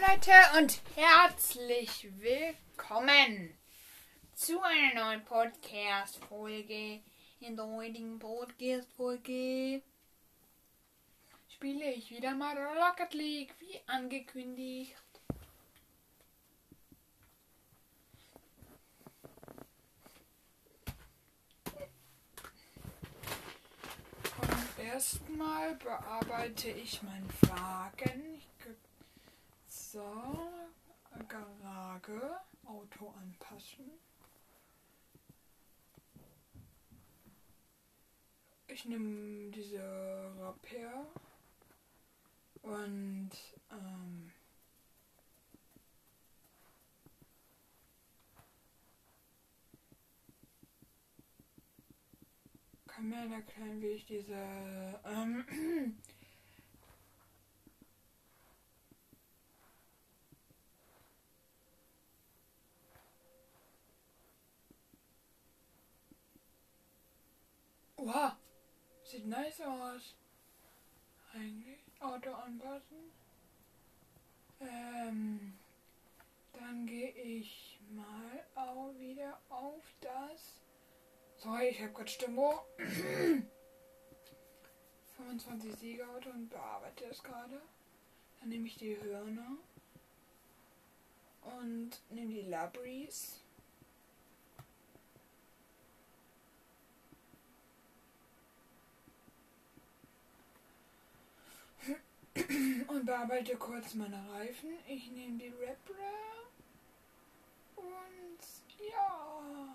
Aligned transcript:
Leute 0.00 0.30
und 0.56 0.80
herzlich 0.94 2.08
willkommen 2.20 3.58
zu 4.32 4.62
einer 4.62 4.94
neuen 4.94 5.24
Podcast-Folge. 5.24 7.00
In 7.40 7.56
der 7.56 7.66
heutigen 7.66 8.20
Podcast-Folge 8.20 9.82
spiele 11.48 11.92
ich 11.94 12.10
wieder 12.12 12.32
mal 12.34 12.56
Rocket 12.56 13.12
League, 13.12 13.52
wie 13.58 13.80
angekündigt. 13.88 14.94
Und 24.42 24.84
erstmal 24.84 25.74
bearbeite 25.74 26.68
ich 26.70 27.02
meinen 27.02 27.28
Wagen. 27.40 28.37
So, 29.98 30.04
Garage, 31.26 32.20
Auto 32.64 33.12
anpassen. 33.20 33.90
Ich 38.68 38.84
nehme 38.84 39.50
diese 39.50 39.82
Repair 40.38 41.04
und 42.62 43.30
ähm, 43.72 44.32
kann 52.86 53.08
mir 53.08 53.34
erklären, 53.34 53.82
wie 53.82 53.86
ich 53.86 54.06
diese 54.06 55.00
ähm, 55.04 55.44
sieht 69.18 69.26
nice 69.26 69.60
aus. 69.62 70.14
Eigentlich 71.34 71.78
Auto 72.00 72.30
anpassen. 72.30 73.10
Ähm, 74.60 75.54
dann 76.52 76.86
gehe 76.86 77.10
ich 77.10 77.80
mal 77.90 78.44
auch 78.54 78.92
wieder 78.98 79.40
auf 79.48 79.82
das. 80.00 80.60
Sorry, 81.36 81.68
ich 81.68 81.82
habe 81.82 81.92
gerade 81.92 82.08
Stimmung. 82.08 82.54
25 85.16 85.74
Siegerauto 85.74 86.30
und 86.30 86.48
bearbeite 86.48 87.06
es 87.06 87.20
gerade. 87.22 87.60
Dann 88.38 88.50
nehme 88.50 88.68
ich 88.68 88.76
die 88.76 88.96
Hörner 89.02 89.56
und 91.42 91.90
nehme 92.10 92.32
die 92.32 92.42
Labris. 92.42 93.40
und 102.88 102.97
bearbeite 103.08 103.56
kurz 103.56 103.94
meine 103.94 104.22
Reifen. 104.32 104.68
Ich 104.86 105.10
nehme 105.12 105.38
die 105.38 105.48
Rapper 105.48 105.94
und 107.74 108.38
ja. 108.78 109.74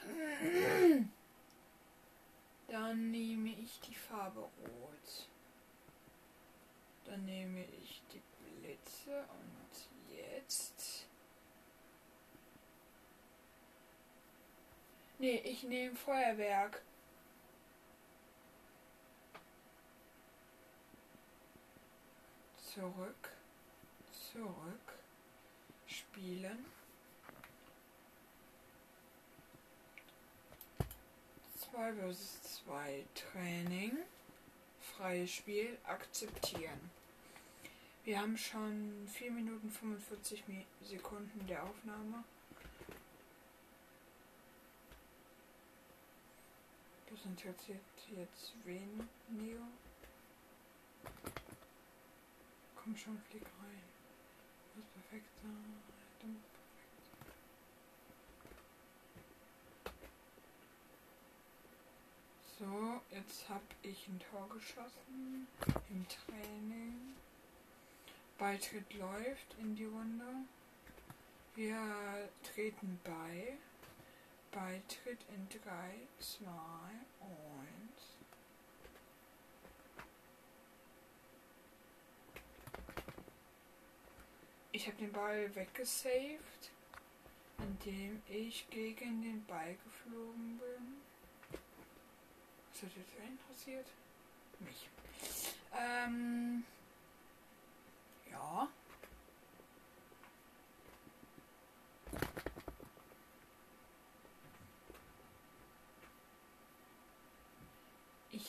Dann, 0.00 1.12
dann 2.68 3.10
nehme 3.10 3.50
ich 3.50 3.78
die 3.80 3.94
Farbe 3.94 4.40
Rot. 4.40 5.28
Dann 7.06 7.24
nehme 7.24 7.64
ich 7.80 8.02
die 8.12 8.20
Blitze 8.60 9.24
und 9.30 10.16
jetzt. 10.16 11.06
Nee, 15.26 15.42
ich 15.44 15.64
nehme 15.64 15.96
Feuerwerk. 15.96 16.80
Zurück. 22.72 23.32
Zurück. 24.30 24.94
Spielen. 25.88 26.64
Zwei 31.58 31.92
versus 31.94 32.42
zwei 32.42 33.04
Training. 33.16 33.98
Freies 34.80 35.32
Spiel 35.32 35.76
akzeptieren. 35.88 36.88
Wir 38.04 38.20
haben 38.20 38.38
schon 38.38 39.08
4 39.12 39.32
Minuten 39.32 39.72
45 39.72 40.44
Sekunden 40.82 41.44
der 41.48 41.64
Aufnahme. 41.64 42.22
Interessiert 47.26 47.80
jetzt 48.16 48.54
wen, 48.64 49.08
Neo? 49.28 49.62
Komm 52.76 52.96
schon, 52.96 53.18
flieg 53.30 53.42
rein. 53.42 53.82
Das 54.74 54.84
ist 54.84 54.92
perfekt. 54.92 55.30
So, 62.58 63.02
jetzt 63.10 63.48
habe 63.50 63.64
ich 63.82 64.08
ein 64.08 64.18
Tor 64.18 64.48
geschossen 64.48 65.46
im 65.90 66.06
Training. 66.08 67.14
Beitritt 68.38 68.94
läuft 68.94 69.56
in 69.58 69.76
die 69.76 69.84
Runde. 69.84 70.24
Wir 71.54 72.28
treten 72.42 72.98
bei. 73.04 73.58
Beitritt 74.56 75.18
in 75.34 75.46
3, 75.50 75.58
2, 76.18 76.46
1. 76.48 77.28
Ich 84.72 84.86
habe 84.86 84.96
den 84.96 85.12
Ball 85.12 85.54
weggesaved, 85.54 86.70
indem 87.58 88.22
ich 88.30 88.66
gegen 88.70 89.20
den 89.20 89.44
Ball 89.44 89.76
geflogen 89.84 90.58
bin. 90.58 91.02
Was 92.72 92.82
hat 92.82 92.96
jetzt 92.96 93.12
interessiert? 93.28 93.86
Mich. 94.60 94.88
Ähm. 95.78 96.64
Ja. 98.30 98.70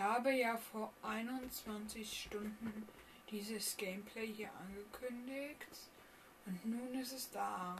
Ich 0.00 0.06
habe 0.06 0.32
ja 0.32 0.56
vor 0.56 0.94
21 1.02 2.22
Stunden 2.22 2.88
dieses 3.30 3.76
Gameplay 3.76 4.32
hier 4.32 4.48
angekündigt 4.58 5.66
und 6.46 6.64
nun 6.64 6.98
ist 6.98 7.12
es 7.12 7.30
da. 7.30 7.76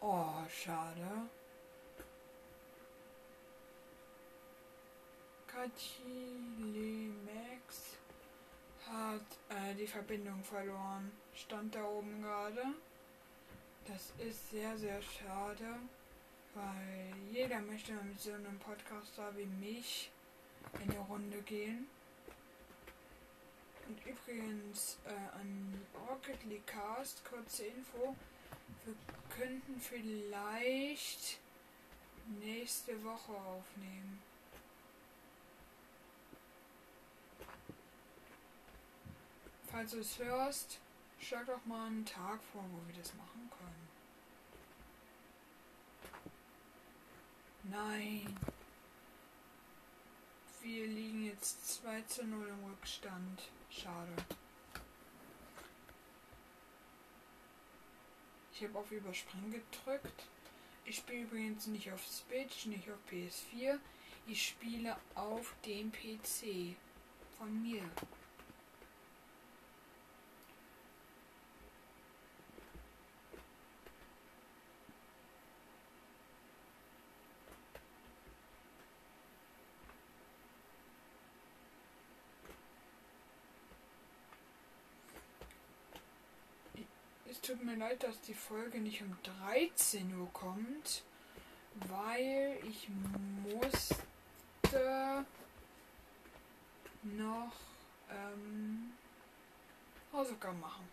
Oh, 0.00 0.48
schade. 0.48 1.28
Kachilimax 5.56 6.35
hat 9.16 9.56
äh, 9.56 9.74
die 9.74 9.86
Verbindung 9.86 10.42
verloren. 10.42 11.10
Stand 11.34 11.74
da 11.74 11.84
oben 11.84 12.22
gerade. 12.22 12.62
Das 13.86 14.12
ist 14.18 14.50
sehr, 14.50 14.76
sehr 14.76 15.00
schade, 15.00 15.78
weil 16.54 17.14
jeder 17.30 17.60
möchte 17.60 17.92
mit 17.92 18.20
so 18.20 18.32
einem 18.32 18.58
Podcaster 18.58 19.36
wie 19.36 19.46
mich 19.46 20.10
in 20.82 20.90
die 20.90 20.96
Runde 20.96 21.40
gehen. 21.42 21.86
Und 23.88 24.04
übrigens 24.04 24.98
äh, 25.04 25.38
an 25.38 25.80
Rocket 26.08 26.42
League 26.44 26.66
Cast, 26.66 27.24
kurze 27.24 27.66
Info, 27.66 28.16
wir 28.84 28.94
könnten 29.36 29.80
vielleicht 29.80 31.38
nächste 32.40 33.02
Woche 33.04 33.32
aufnehmen. 33.32 34.20
Falls 39.76 39.90
du 39.90 39.98
es 39.98 40.18
hörst, 40.18 40.80
Schlag 41.20 41.44
doch 41.44 41.62
mal 41.66 41.88
einen 41.88 42.06
Tag 42.06 42.40
vor, 42.50 42.64
wo 42.64 42.86
wir 42.86 42.94
das 42.94 43.12
machen 43.14 43.50
können. 43.50 43.88
Nein. 47.64 48.38
Wir 50.62 50.86
liegen 50.86 51.26
jetzt 51.26 51.82
2 51.82 52.00
zu 52.08 52.24
0 52.24 52.48
im 52.48 52.64
Rückstand. 52.70 53.50
Schade. 53.68 54.16
Ich 58.54 58.64
habe 58.64 58.78
auf 58.78 58.90
Überspringen 58.90 59.50
gedrückt. 59.52 60.26
Ich 60.86 60.96
spiele 60.96 61.24
übrigens 61.24 61.66
nicht 61.66 61.92
auf 61.92 62.06
Switch, 62.06 62.64
nicht 62.64 62.88
auf 62.90 62.96
PS4. 63.12 63.78
Ich 64.26 64.48
spiele 64.48 64.96
auf 65.14 65.54
dem 65.66 65.92
PC 65.92 66.76
von 67.36 67.60
mir. 67.60 67.82
Tut 87.46 87.64
mir 87.64 87.76
leid, 87.76 88.02
dass 88.02 88.20
die 88.22 88.34
Folge 88.34 88.80
nicht 88.80 89.02
um 89.02 89.16
13 89.46 90.18
Uhr 90.18 90.28
kommt, 90.32 91.04
weil 91.74 92.58
ich 92.68 92.88
musste 93.44 95.24
noch 97.04 97.52
ähm, 98.10 98.92
Hausaufgaben 100.12 100.58
machen. 100.58 100.88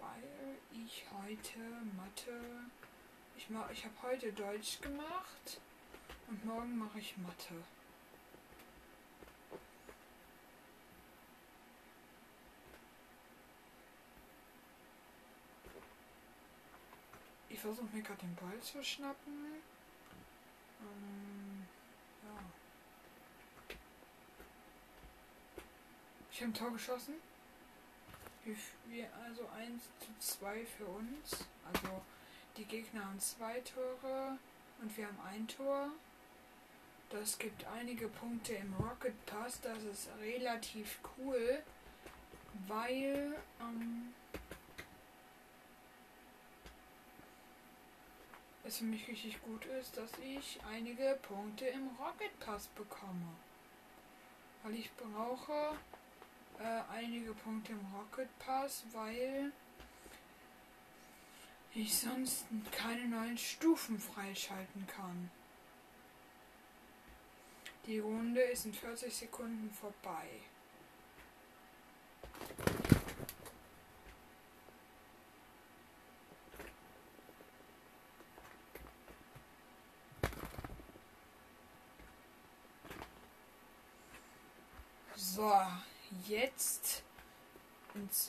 Weil 0.00 0.84
ich 0.84 1.04
heute 1.12 1.60
Mathe, 1.96 2.40
ich, 3.36 3.48
ich 3.72 3.84
habe 3.84 4.02
heute 4.02 4.32
Deutsch 4.32 4.80
gemacht 4.80 5.60
und 6.26 6.44
morgen 6.44 6.76
mache 6.76 6.98
ich 6.98 7.16
Mathe. 7.18 7.54
Ich 17.56 17.62
versuche 17.62 17.88
mir 17.90 18.02
gerade 18.02 18.20
den 18.20 18.34
Ball 18.34 18.60
zu 18.60 18.84
schnappen. 18.84 19.32
Ähm, 20.82 21.66
ja. 22.22 22.38
Ich 26.30 26.42
habe 26.42 26.50
ein 26.50 26.54
Tor 26.54 26.70
geschossen. 26.72 27.14
Wir, 28.44 29.08
also 29.24 29.48
1 29.56 29.82
zu 30.00 30.36
2 30.38 30.66
für 30.66 30.84
uns. 30.84 31.46
Also 31.72 32.02
die 32.58 32.66
Gegner 32.66 33.06
haben 33.06 33.18
zwei 33.18 33.60
Tore 33.60 34.36
und 34.82 34.94
wir 34.94 35.06
haben 35.06 35.20
ein 35.26 35.48
Tor. 35.48 35.92
Das 37.08 37.38
gibt 37.38 37.64
einige 37.68 38.08
Punkte 38.08 38.52
im 38.52 38.74
Rocket 38.74 39.24
Pass. 39.24 39.62
Das 39.62 39.82
ist 39.82 40.10
relativ 40.20 40.98
cool, 41.16 41.62
weil 42.68 43.34
ähm, 43.62 44.12
es 48.66 48.78
für 48.78 48.84
mich 48.84 49.06
richtig 49.06 49.40
gut 49.42 49.64
ist, 49.66 49.96
dass 49.96 50.10
ich 50.18 50.58
einige 50.68 51.18
Punkte 51.22 51.66
im 51.66 51.88
Rocket 51.98 52.38
Pass 52.40 52.66
bekomme. 52.68 53.36
Weil 54.62 54.74
ich 54.74 54.90
brauche 54.96 55.78
äh, 56.58 56.82
einige 56.92 57.32
Punkte 57.34 57.72
im 57.72 57.80
Rocket 57.94 58.28
Pass, 58.40 58.84
weil 58.92 59.52
ich 61.74 61.96
sonst 61.96 62.46
keine 62.72 63.06
neuen 63.06 63.38
Stufen 63.38 64.00
freischalten 64.00 64.86
kann. 64.86 65.30
Die 67.86 68.00
Runde 68.00 68.40
ist 68.40 68.66
in 68.66 68.74
40 68.74 69.14
Sekunden 69.14 69.70
vorbei. 69.70 70.26
So, 85.36 85.52
jetzt 86.28 87.02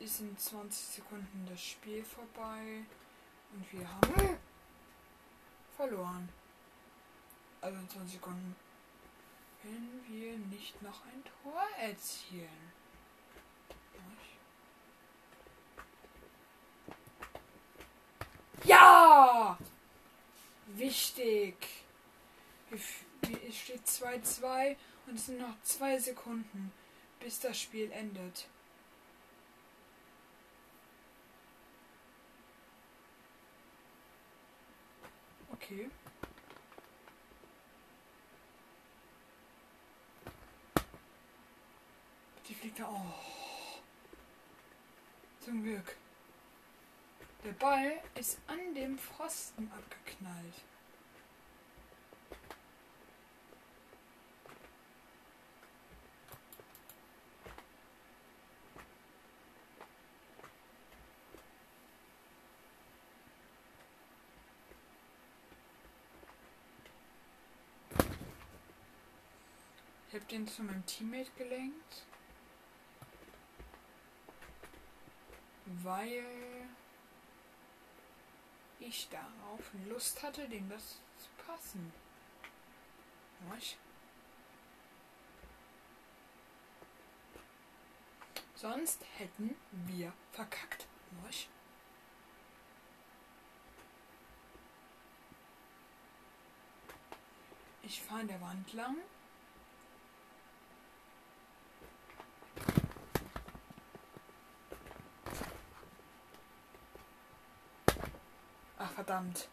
ist 0.00 0.20
in 0.20 0.36
20 0.36 0.86
Sekunden 0.86 1.46
das 1.48 1.62
Spiel 1.62 2.04
vorbei 2.04 2.84
und 3.52 3.72
wir 3.72 3.88
haben 3.88 4.38
verloren. 5.76 6.28
Also 7.60 7.78
in 7.78 7.88
20 7.88 8.14
Sekunden. 8.14 8.56
Wenn 9.62 10.02
wir 10.08 10.36
nicht 10.38 10.82
noch 10.82 11.04
ein 11.04 11.22
Tor 11.42 11.62
erzielen. 11.78 12.72
Ja! 18.64 19.58
Wichtig. 20.66 21.54
Es 22.70 23.56
steht 23.56 23.86
2-2 23.86 24.76
und 25.06 25.14
es 25.14 25.26
sind 25.26 25.38
noch 25.38 25.60
zwei 25.62 25.98
Sekunden, 25.98 26.72
bis 27.22 27.38
das 27.38 27.58
Spiel 27.58 27.90
endet. 27.92 28.48
Okay. 35.52 35.88
Die 42.48 42.54
fliegt 42.54 42.80
da. 42.80 42.88
Oh. 42.88 43.80
Zum 45.40 45.62
Glück. 45.62 45.96
Der 47.44 47.52
Ball 47.52 48.02
ist 48.14 48.38
an 48.46 48.74
dem 48.74 48.98
Pfosten 48.98 49.70
abgeknallt. 49.72 50.54
Ich 70.12 70.16
habe 70.20 70.26
den 70.26 70.46
zu 70.46 70.62
meinem 70.62 70.84
Teammate 70.84 71.30
gelenkt. 71.38 72.06
Weil 75.82 76.22
ich 78.78 79.08
darauf 79.08 79.72
Lust 79.88 80.22
hatte, 80.22 80.46
dem 80.50 80.68
das 80.68 81.00
zu 81.16 81.30
passen. 81.46 81.90
Was? 83.48 83.76
Sonst 88.54 89.02
hätten 89.16 89.56
wir 89.86 90.12
verkackt. 90.32 90.86
Was? 91.22 91.46
Ich 97.82 98.02
fahre 98.02 98.20
an 98.20 98.28
der 98.28 98.40
Wand 98.42 98.74
lang. 98.74 98.98
Verdammt. 109.12 109.46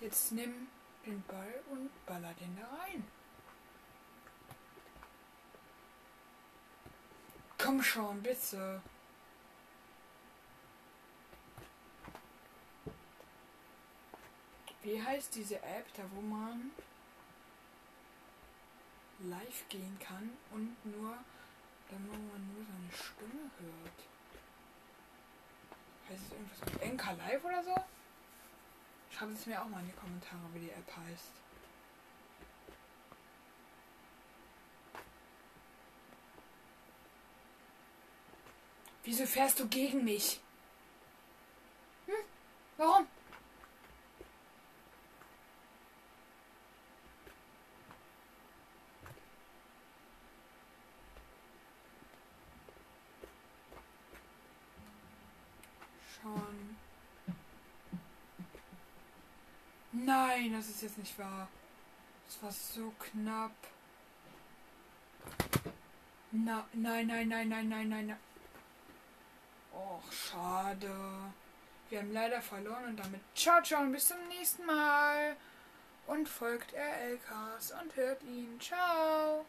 Jetzt 0.00 0.32
nimm 0.32 0.66
den 1.06 1.22
Ball 1.22 1.62
und 1.70 1.88
baller 2.04 2.34
den 2.34 2.56
da 2.56 2.66
rein. 2.82 3.06
Komm 7.58 7.80
schon, 7.80 8.20
bitte. 8.20 8.82
Wie 14.82 15.00
heißt 15.00 15.32
diese 15.36 15.62
App, 15.62 15.86
da 15.94 16.02
wo 16.12 16.20
man 16.20 16.72
live 19.20 19.68
gehen 19.68 19.96
kann 20.00 20.28
und 20.50 20.74
nur, 20.86 21.16
dann 21.88 22.08
man 22.08 22.52
nur 22.52 22.66
seine 22.66 22.90
Stimme 22.90 23.48
hört? 23.60 24.08
Heißt 26.08 26.24
es 26.26 26.32
irgendwas 26.32 26.72
mit 26.72 26.82
Enka 26.82 27.12
Live 27.12 27.44
oder 27.44 27.62
so? 27.62 27.76
Schreibt 29.10 29.34
es 29.34 29.46
mir 29.46 29.60
auch 29.60 29.68
mal 29.68 29.80
in 29.80 29.86
die 29.86 29.92
Kommentare, 29.92 30.40
wie 30.54 30.60
die 30.60 30.70
App 30.70 30.96
heißt. 30.96 31.32
Wieso 39.04 39.26
fährst 39.26 39.58
du 39.58 39.66
gegen 39.66 40.04
mich? 40.04 40.40
Hm? 42.06 42.14
Warum? 42.76 43.06
Nein, 59.92 60.52
das 60.52 60.68
ist 60.68 60.82
jetzt 60.82 60.98
nicht 60.98 61.18
wahr. 61.18 61.48
Das 62.26 62.42
war 62.42 62.52
so 62.52 62.92
knapp. 62.98 63.52
Na, 66.30 66.64
nein, 66.72 67.08
nein, 67.08 67.28
nein, 67.28 67.48
nein, 67.48 67.68
nein, 67.68 67.88
nein, 67.88 68.06
nein. 68.06 68.18
Och, 69.72 70.12
schade. 70.12 71.32
Wir 71.88 71.98
haben 71.98 72.12
leider 72.12 72.40
verloren 72.40 72.84
und 72.84 72.96
damit 72.96 73.20
ciao, 73.34 73.60
ciao 73.62 73.82
und 73.82 73.92
bis 73.92 74.08
zum 74.08 74.28
nächsten 74.28 74.64
Mal. 74.64 75.36
Und 76.06 76.28
folgt 76.28 76.72
RLKs 76.72 77.72
und 77.72 77.96
hört 77.96 78.22
ihn. 78.22 78.60
Ciao. 78.60 79.44